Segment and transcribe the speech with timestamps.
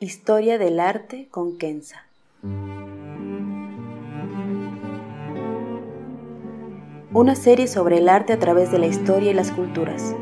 [0.00, 2.04] Historia del arte con Kenza.
[7.12, 10.14] Una serie sobre el arte a través de la historia y las culturas.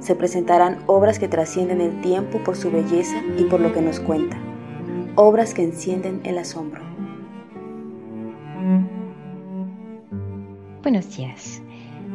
[0.00, 4.00] Se presentarán obras que trascienden el tiempo por su belleza y por lo que nos
[4.00, 4.38] cuenta.
[5.14, 6.80] Obras que encienden el asombro.
[10.82, 11.60] Buenos días.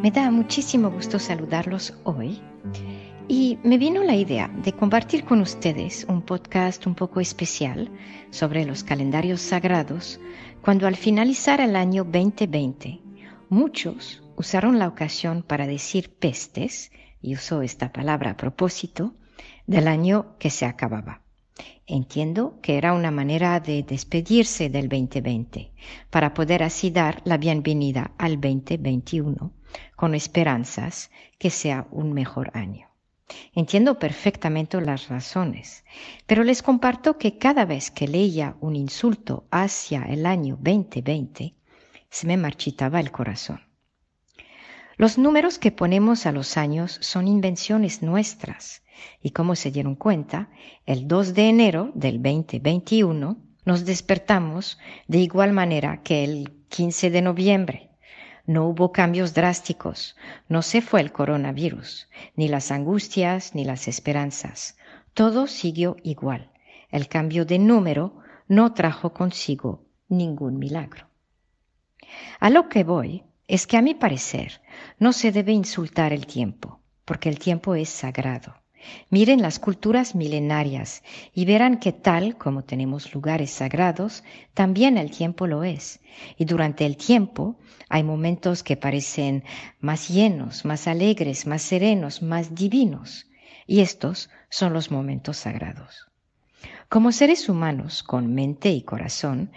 [0.01, 2.41] Me da muchísimo gusto saludarlos hoy
[3.35, 7.89] y me vino la idea de compartir con ustedes un podcast un poco especial
[8.29, 10.19] sobre los calendarios sagrados
[10.61, 12.99] cuando al finalizar el año 2020
[13.49, 16.91] muchos usaron la ocasión para decir pestes,
[17.23, 19.15] y usó esta palabra a propósito,
[19.65, 21.23] del año que se acababa.
[21.87, 25.71] Entiendo que era una manera de despedirse del 2020
[26.11, 29.51] para poder así dar la bienvenida al 2021
[29.95, 32.92] con esperanzas que sea un mejor año.
[33.53, 35.85] Entiendo perfectamente las razones,
[36.25, 41.55] pero les comparto que cada vez que leía un insulto hacia el año 2020,
[42.09, 43.61] se me marchitaba el corazón.
[44.97, 48.83] Los números que ponemos a los años son invenciones nuestras
[49.21, 50.49] y como se dieron cuenta,
[50.85, 57.21] el 2 de enero del 2021 nos despertamos de igual manera que el 15 de
[57.21, 57.92] noviembre
[58.45, 60.15] no hubo cambios drásticos,
[60.49, 64.77] no se fue el coronavirus, ni las angustias, ni las esperanzas.
[65.13, 66.51] Todo siguió igual.
[66.89, 68.17] El cambio de número
[68.47, 71.07] no trajo consigo ningún milagro.
[72.39, 74.61] A lo que voy es que a mi parecer
[74.99, 78.62] no se debe insultar el tiempo, porque el tiempo es sagrado.
[79.09, 84.23] Miren las culturas milenarias y verán que tal como tenemos lugares sagrados,
[84.53, 85.99] también el tiempo lo es.
[86.37, 87.55] Y durante el tiempo
[87.89, 89.43] hay momentos que parecen
[89.79, 93.27] más llenos, más alegres, más serenos, más divinos.
[93.67, 96.07] Y estos son los momentos sagrados.
[96.89, 99.51] Como seres humanos con mente y corazón,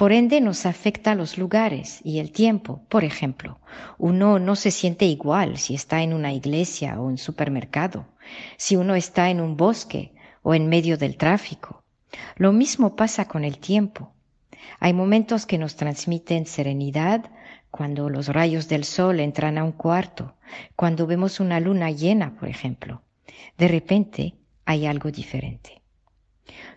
[0.00, 2.80] por ende nos afecta los lugares y el tiempo.
[2.88, 3.60] Por ejemplo,
[3.98, 8.06] uno no se siente igual si está en una iglesia o un supermercado,
[8.56, 11.84] si uno está en un bosque o en medio del tráfico.
[12.36, 14.14] Lo mismo pasa con el tiempo.
[14.78, 17.26] Hay momentos que nos transmiten serenidad
[17.70, 20.34] cuando los rayos del sol entran a un cuarto,
[20.76, 23.02] cuando vemos una luna llena, por ejemplo.
[23.58, 24.32] De repente
[24.64, 25.79] hay algo diferente.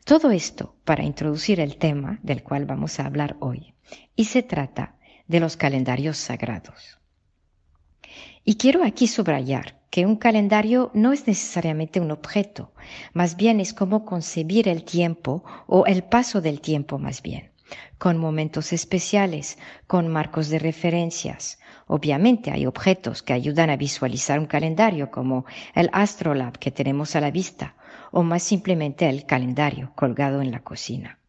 [0.06, 3.74] Todo esto para introducir el tema del cual vamos a hablar hoy,
[4.18, 4.98] y se trata
[5.28, 7.00] de los calendarios sagrados.
[8.44, 12.74] Y quiero aquí subrayar que un calendario no es necesariamente un objeto,
[13.14, 17.52] más bien es como concebir el tiempo o el paso del tiempo más bien,
[17.98, 21.60] con momentos especiales, con marcos de referencias.
[21.88, 27.22] Obviamente hay objetos que ayudan a visualizar un calendario como el Astrolab que tenemos a
[27.22, 27.78] la vista
[28.14, 31.20] o más simplemente el calendario colgado en la cocina.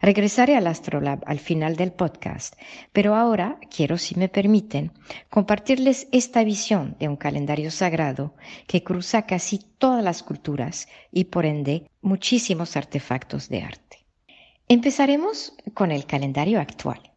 [0.00, 2.54] Regresaré al Astrolab al final del podcast,
[2.92, 4.92] pero ahora quiero, si me permiten,
[5.30, 8.34] compartirles esta visión de un calendario sagrado
[8.66, 14.04] que cruza casi todas las culturas y por ende muchísimos artefactos de arte.
[14.68, 17.12] Empezaremos con el calendario actual.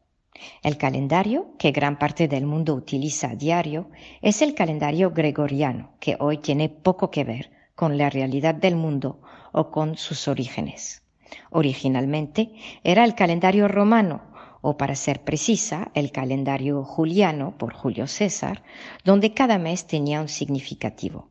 [0.61, 3.89] El calendario que gran parte del mundo utiliza a diario
[4.21, 9.21] es el calendario gregoriano, que hoy tiene poco que ver con la realidad del mundo
[9.51, 11.03] o con sus orígenes.
[11.51, 12.51] Originalmente
[12.83, 14.23] era el calendario romano,
[14.61, 18.63] o para ser precisa, el calendario juliano por Julio César,
[19.05, 21.29] donde cada mes tenía un significativo.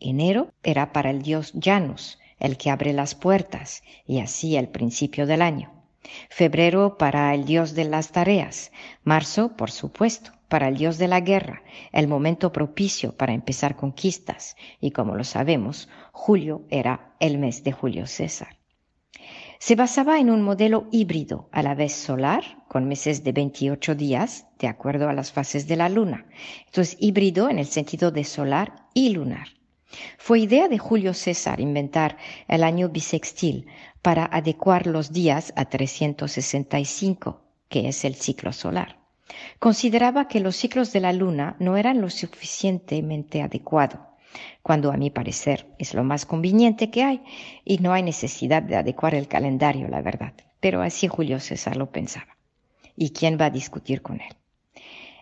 [0.00, 5.26] Enero era para el dios Janus, el que abre las puertas, y así el principio
[5.26, 5.83] del año.
[6.28, 8.72] Febrero para el dios de las tareas.
[9.02, 11.62] Marzo, por supuesto, para el dios de la guerra,
[11.92, 17.72] el momento propicio para empezar conquistas, y como lo sabemos, julio era el mes de
[17.72, 18.56] Julio César.
[19.58, 24.46] Se basaba en un modelo híbrido, a la vez solar, con meses de 28 días,
[24.58, 26.26] de acuerdo a las fases de la luna.
[26.66, 29.48] Entonces, híbrido en el sentido de solar y lunar.
[30.18, 32.16] Fue idea de Julio César inventar
[32.48, 33.66] el año bisextil
[34.02, 38.98] para adecuar los días a 365, que es el ciclo solar.
[39.58, 44.00] Consideraba que los ciclos de la luna no eran lo suficientemente adecuados,
[44.62, 47.22] cuando a mi parecer es lo más conveniente que hay
[47.64, 50.34] y no hay necesidad de adecuar el calendario, la verdad.
[50.60, 52.36] Pero así Julio César lo pensaba.
[52.96, 54.34] ¿Y quién va a discutir con él?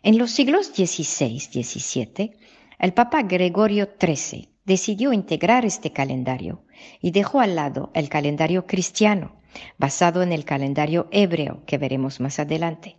[0.03, 2.33] En los siglos XVI, XVII,
[2.79, 6.65] el Papa Gregorio XIII decidió integrar este calendario
[7.01, 9.37] y dejó al lado el calendario cristiano,
[9.79, 12.97] basado en el calendario hebreo que veremos más adelante,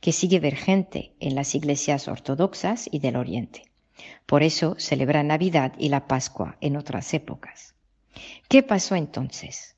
[0.00, 3.62] que sigue vigente en las iglesias ortodoxas y del Oriente.
[4.26, 7.74] Por eso celebra Navidad y la Pascua en otras épocas.
[8.48, 9.76] ¿Qué pasó entonces?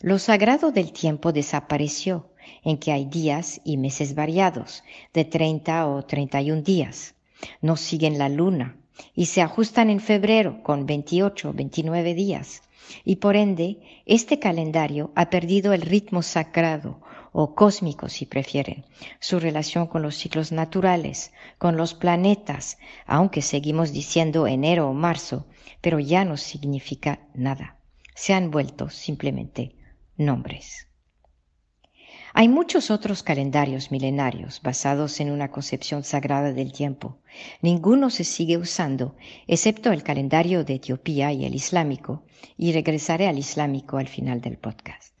[0.00, 2.32] Lo sagrado del tiempo desapareció,
[2.64, 4.82] en que hay días y meses variados,
[5.12, 7.14] de 30 o 31 días.
[7.60, 8.79] No siguen la luna,
[9.14, 12.62] y se ajustan en febrero con 28 o 29 días.
[13.04, 17.00] Y por ende, este calendario ha perdido el ritmo sagrado
[17.32, 18.84] o cósmico si prefieren,
[19.20, 25.46] su relación con los ciclos naturales, con los planetas, aunque seguimos diciendo enero o marzo,
[25.80, 27.76] pero ya no significa nada.
[28.14, 29.76] Se han vuelto simplemente
[30.16, 30.89] nombres.
[32.32, 37.18] Hay muchos otros calendarios milenarios basados en una concepción sagrada del tiempo.
[37.60, 39.16] Ninguno se sigue usando,
[39.48, 42.22] excepto el calendario de Etiopía y el islámico,
[42.56, 45.12] y regresaré al islámico al final del podcast.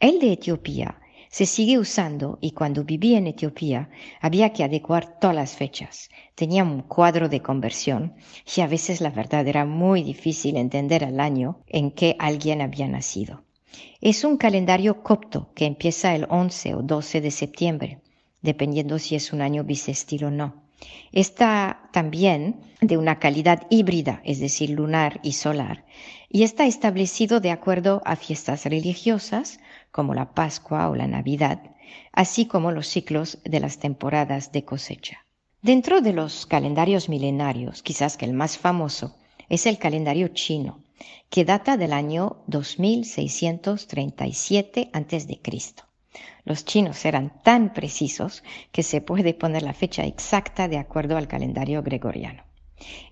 [0.00, 0.98] El de Etiopía
[1.28, 3.90] se sigue usando y cuando viví en Etiopía
[4.20, 6.08] había que adecuar todas las fechas.
[6.34, 8.14] Tenía un cuadro de conversión
[8.56, 12.88] y a veces la verdad era muy difícil entender el año en que alguien había
[12.88, 13.44] nacido.
[14.00, 17.98] Es un calendario copto que empieza el 11 o 12 de septiembre,
[18.40, 20.62] dependiendo si es un año bisestil o no.
[21.12, 25.84] Está también de una calidad híbrida, es decir, lunar y solar,
[26.28, 29.60] y está establecido de acuerdo a fiestas religiosas
[29.92, 31.62] como la Pascua o la Navidad,
[32.12, 35.24] así como los ciclos de las temporadas de cosecha.
[35.60, 39.14] Dentro de los calendarios milenarios, quizás que el más famoso
[39.48, 40.81] es el calendario chino,
[41.30, 45.40] que data del año 2637 a.C.
[46.44, 51.28] Los chinos eran tan precisos que se puede poner la fecha exacta de acuerdo al
[51.28, 52.44] calendario gregoriano.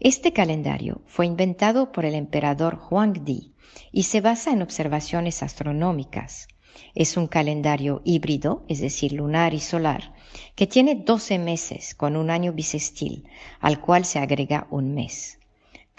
[0.01, 3.55] Este calendario fue inventado por el emperador Huangdi
[3.93, 6.49] y se basa en observaciones astronómicas.
[6.95, 10.15] Es un calendario híbrido, es decir, lunar y solar,
[10.55, 13.29] que tiene 12 meses con un año bisestil,
[13.61, 15.40] al cual se agrega un mes.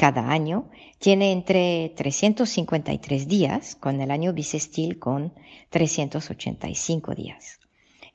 [0.01, 0.67] Cada año
[0.97, 5.31] tiene entre 353 días, con el año bisestil con
[5.69, 7.59] 385 días.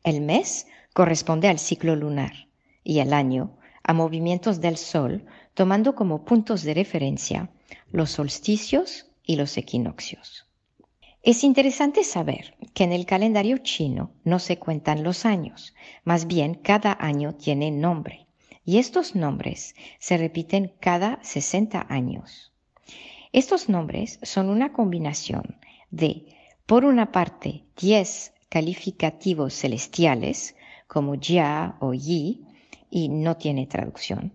[0.02, 2.48] El mes corresponde al ciclo lunar
[2.82, 7.50] y el año a movimientos del Sol, tomando como puntos de referencia
[7.92, 10.48] los solsticios y los equinoccios.
[11.22, 15.72] Es interesante saber que en el calendario chino no se cuentan los años,
[16.02, 18.25] más bien cada año tiene nombre
[18.66, 22.52] y estos nombres se repiten cada 60 años.
[23.32, 25.58] Estos nombres son una combinación
[25.90, 26.26] de,
[26.66, 30.56] por una parte, 10 calificativos celestiales,
[30.88, 32.44] como Ya o Yi,
[32.90, 34.32] y no tiene traducción,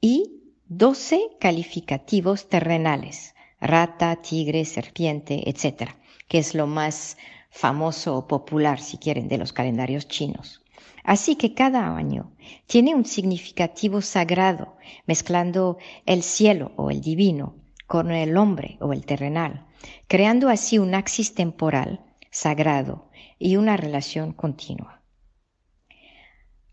[0.00, 5.90] y 12 calificativos terrenales, rata, tigre, serpiente, etc.,
[6.28, 7.18] que es lo más
[7.50, 10.59] famoso o popular, si quieren, de los calendarios chinos.
[11.04, 12.32] Así que cada año
[12.66, 17.56] tiene un significativo sagrado, mezclando el cielo o el divino
[17.86, 19.66] con el hombre o el terrenal,
[20.06, 25.00] creando así un axis temporal sagrado y una relación continua.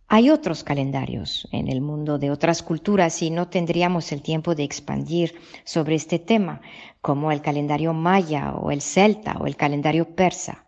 [0.10, 4.64] Hay otros calendarios en el mundo de otras culturas y no tendríamos el tiempo de
[4.64, 5.36] expandir
[5.66, 6.62] sobre este tema,
[7.02, 10.67] como el calendario maya o el celta o el calendario persa.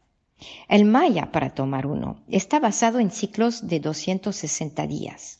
[0.67, 5.39] El maya, para tomar uno, está basado en ciclos de 260 días,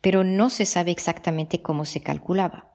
[0.00, 2.66] pero no se sabe exactamente cómo se calculaba.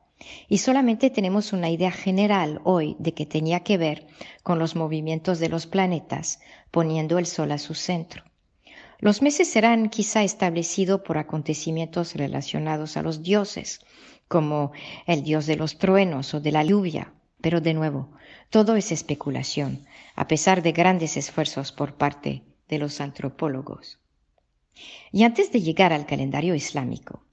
[0.48, 4.08] Y solamente tenemos una idea general hoy de que tenía que ver
[4.44, 6.40] con los movimientos de los planetas,
[6.72, 8.24] poniendo el Sol a su centro.
[9.00, 13.82] Los meses serán quizá establecidos por acontecimientos relacionados a los dioses,
[14.30, 14.72] como
[15.06, 18.10] el dios de los truenos o de la lluvia, pero de nuevo,
[18.50, 24.00] todo es especulación, a pesar de grandes esfuerzos por parte de los antropólogos.
[25.12, 27.24] Y antes de llegar al calendario islámico,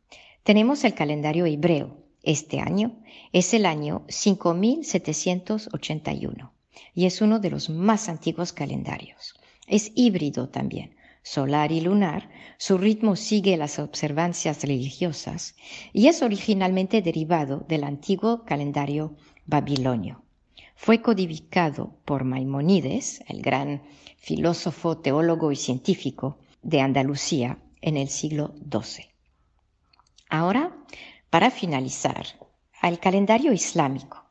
[0.42, 1.98] tenemos el calendario hebreo.
[2.22, 3.00] Este año
[3.32, 6.52] es el año 5781.
[6.94, 9.34] y es uno de los más antiguos calendarios.
[9.66, 15.54] Es híbrido también, solar y lunar, su ritmo sigue las observancias religiosas
[15.92, 20.21] y es originalmente derivado del antiguo calendario babilonio.
[20.84, 23.82] Fue codificado por Maimonides, el gran
[24.16, 29.06] filósofo, teólogo y científico de Andalucía en el siglo XII.
[30.28, 30.76] Ahora,
[31.30, 32.26] para finalizar,
[32.80, 34.24] al calendario islámico.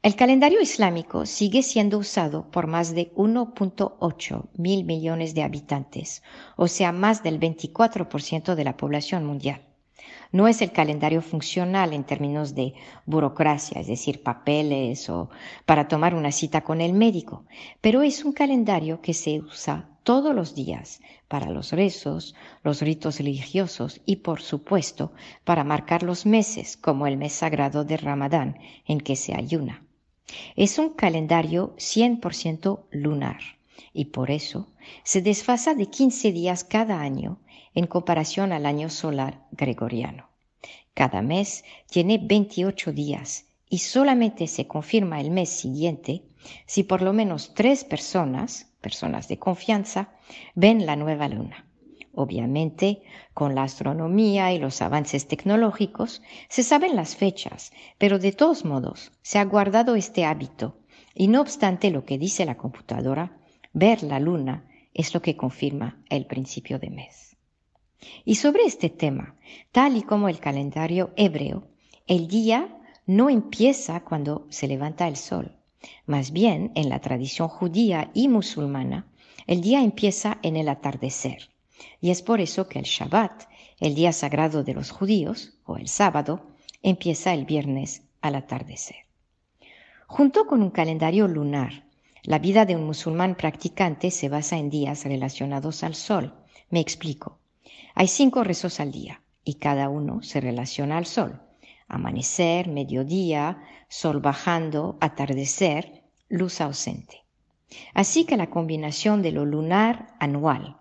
[0.00, 6.22] El calendario islámico sigue siendo usado por más de 1.8 mil millones de habitantes,
[6.56, 9.73] o sea, más del 24% de la población mundial.
[10.32, 12.74] No es el calendario funcional en términos de
[13.06, 15.30] burocracia, es decir, papeles o
[15.66, 17.44] para tomar una cita con el médico,
[17.80, 23.18] pero es un calendario que se usa todos los días para los rezos, los ritos
[23.18, 25.12] religiosos y, por supuesto,
[25.44, 29.82] para marcar los meses, como el mes sagrado de Ramadán, en que se ayuna.
[30.56, 33.40] Es un calendario 100% lunar
[33.92, 34.68] y por eso
[35.02, 37.38] se desfasa de 15 días cada año
[37.74, 40.28] en comparación al año solar gregoriano.
[40.94, 46.22] Cada mes tiene 28 días y solamente se confirma el mes siguiente
[46.66, 50.10] si por lo menos tres personas, personas de confianza,
[50.54, 51.66] ven la nueva luna.
[52.14, 53.02] Obviamente,
[53.32, 59.10] con la astronomía y los avances tecnológicos, se saben las fechas, pero de todos modos
[59.22, 60.76] se ha guardado este hábito,
[61.14, 63.36] y no obstante lo que dice la computadora,
[63.72, 67.33] ver la luna es lo que confirma el principio de mes.
[68.24, 69.36] Y sobre este tema,
[69.72, 71.68] tal y como el calendario hebreo,
[72.06, 75.56] el día no empieza cuando se levanta el sol.
[76.06, 79.06] Más bien, en la tradición judía y musulmana,
[79.46, 81.50] el día empieza en el atardecer.
[82.00, 83.44] Y es por eso que el Shabbat,
[83.80, 86.46] el día sagrado de los judíos, o el sábado,
[86.82, 88.96] empieza el viernes al atardecer.
[90.06, 91.84] Junto con un calendario lunar,
[92.22, 96.34] la vida de un musulmán practicante se basa en días relacionados al sol.
[96.70, 97.38] Me explico.
[97.94, 101.40] Hay cinco rezos al día y cada uno se relaciona al sol.
[101.86, 107.22] Amanecer, mediodía, sol bajando, atardecer, luz ausente.
[107.92, 110.78] Así que la combinación de lo lunar anual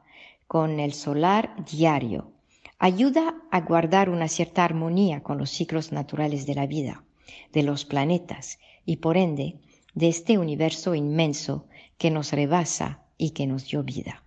[0.47, 2.31] con el solar diario.
[2.77, 7.03] Ayuda a guardar una cierta armonía con los ciclos naturales de la vida,
[7.51, 9.59] de los planetas y por ende
[9.93, 11.65] de este universo inmenso
[11.97, 14.23] que nos rebasa y que nos dio vida.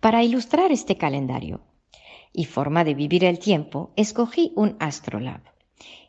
[0.00, 1.60] Para ilustrar este calendario
[2.32, 5.40] y forma de vivir el tiempo, escogí un astrolab.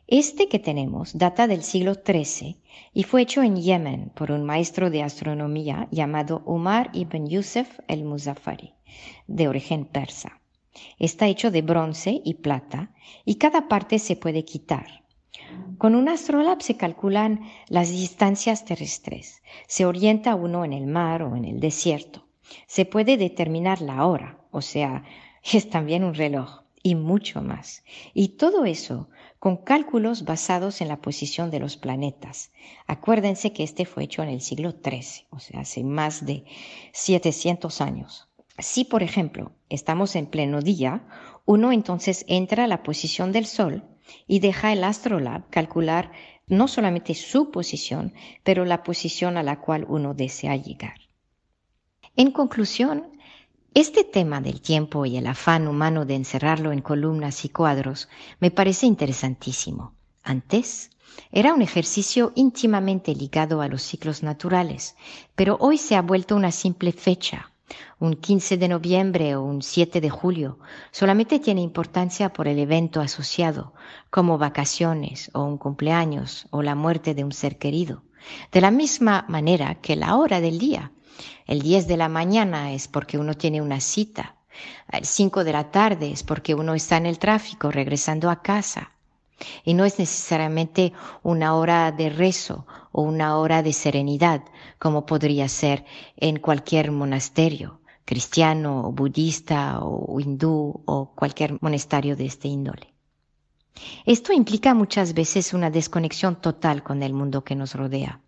[0.06, 2.58] Este que tenemos data del siglo XIII
[2.92, 8.74] y fue hecho en Yemen por un maestro de astronomía llamado Umar ibn Yusuf el-Muzaffari
[9.26, 10.40] de origen persa.
[10.98, 12.90] Está hecho de bronce y plata
[13.24, 15.02] y cada parte se puede quitar.
[15.78, 19.42] Con un astrolab se calculan las distancias terrestres.
[19.66, 22.26] Se orienta uno en el mar o en el desierto.
[22.66, 25.04] Se puede determinar la hora, o sea,
[25.42, 27.84] es también un reloj y mucho más.
[28.14, 29.08] Y todo eso
[29.38, 32.52] con cálculos basados en la posición de los planetas.
[32.86, 36.44] Acuérdense que este fue hecho en el siglo XIII, o sea, hace más de
[36.92, 38.28] 700 años.
[38.58, 41.04] Si, por ejemplo, estamos en pleno día,
[41.44, 43.82] uno entonces entra a la posición del Sol
[44.26, 46.12] y deja el astrolab calcular
[46.46, 50.94] no solamente su posición, pero la posición a la cual uno desea llegar.
[52.14, 53.12] En conclusión,
[53.74, 58.08] este tema del tiempo y el afán humano de encerrarlo en columnas y cuadros
[58.40, 59.94] me parece interesantísimo.
[60.22, 60.90] Antes
[61.30, 64.96] era un ejercicio íntimamente ligado a los ciclos naturales,
[65.34, 67.52] pero hoy se ha vuelto una simple fecha,
[67.98, 70.58] un 15 de noviembre o un 7 de julio
[70.90, 73.72] solamente tiene importancia por el evento asociado,
[74.10, 78.02] como vacaciones o un cumpleaños o la muerte de un ser querido,
[78.50, 80.92] de la misma manera que la hora del día.
[81.46, 84.36] El 10 de la mañana es porque uno tiene una cita,
[84.90, 88.92] el 5 de la tarde es porque uno está en el tráfico regresando a casa.
[89.64, 90.92] Y no es necesariamente
[91.22, 94.42] una hora de rezo o una hora de serenidad,
[94.78, 95.84] como podría ser
[96.16, 102.92] en cualquier monasterio cristiano o budista o hindú o cualquier monasterio de este índole.
[104.04, 108.20] Esto implica muchas veces una desconexión total con el mundo que nos rodea.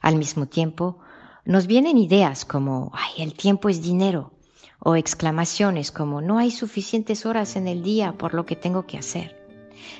[0.00, 0.98] Al mismo tiempo,
[1.44, 4.30] nos vienen ideas como, ay, el tiempo es dinero,
[4.78, 8.98] o exclamaciones como, no hay suficientes horas en el día por lo que tengo que
[8.98, 9.36] hacer.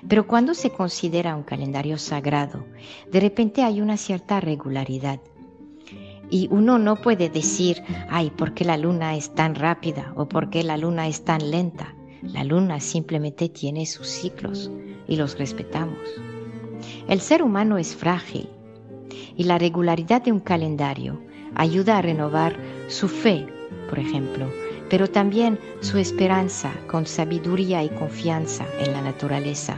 [0.08, 2.64] Pero cuando se considera un calendario sagrado,
[3.10, 5.20] de repente hay una cierta regularidad.
[6.30, 10.48] Y uno no puede decir, ay, ¿por qué la luna es tan rápida o por
[10.48, 11.94] qué la luna es tan lenta?
[12.22, 14.70] La luna simplemente tiene sus ciclos
[15.08, 15.98] y los respetamos.
[17.08, 18.48] El ser humano es frágil
[19.36, 21.20] y la regularidad de un calendario
[21.54, 22.56] ayuda a renovar
[22.88, 23.46] su fe,
[23.88, 24.46] por ejemplo,
[24.90, 29.76] pero también su esperanza con sabiduría y confianza en la naturaleza.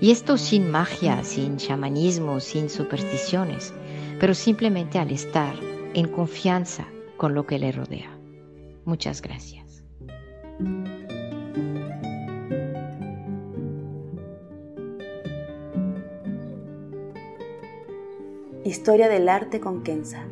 [0.00, 3.72] Y esto sin magia, sin chamanismo, sin supersticiones,
[4.20, 5.54] pero simplemente al estar
[5.94, 6.86] en confianza
[7.16, 8.10] con lo que le rodea.
[8.84, 9.84] Muchas gracias.
[18.64, 20.26] Historia del arte con Kenza.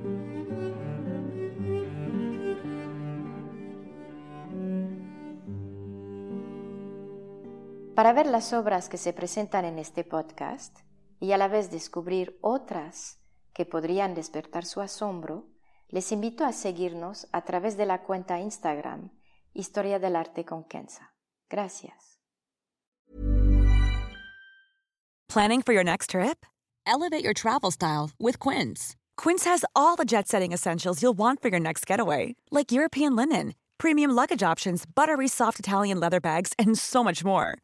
[8.05, 10.81] Para ver las obras que se presentan en este podcast
[11.21, 13.19] y a la vez descubrir otras
[13.55, 15.47] que podrían despertar su asombro,
[15.89, 19.11] les invito a seguirnos a través de la cuenta Instagram
[19.55, 21.15] Historia del Arte con Kenza.
[21.49, 22.19] Gracias.
[25.31, 26.45] Planning for your next trip?
[26.87, 28.97] Elevate your travel style with Quince.
[29.17, 33.17] Quince has all the jet setting essentials you'll want for your next getaway, like European
[33.17, 37.64] linen, premium luggage options, buttery soft Italian leather bags, and so much more.